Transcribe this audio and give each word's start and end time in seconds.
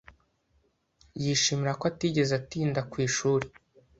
Yishimira 1.23 1.71
ko 1.79 1.83
atigeze 1.91 2.31
atinda 2.41 2.79
ku 2.91 2.95
ishuri. 3.07 3.45